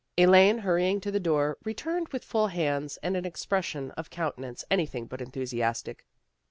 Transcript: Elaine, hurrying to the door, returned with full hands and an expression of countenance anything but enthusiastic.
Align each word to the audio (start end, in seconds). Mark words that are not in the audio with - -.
Elaine, 0.17 0.57
hurrying 0.57 0.99
to 1.01 1.11
the 1.11 1.19
door, 1.19 1.59
returned 1.63 2.07
with 2.09 2.23
full 2.25 2.47
hands 2.47 2.97
and 3.03 3.15
an 3.15 3.23
expression 3.23 3.91
of 3.91 4.09
countenance 4.09 4.65
anything 4.71 5.05
but 5.05 5.21
enthusiastic. 5.21 6.07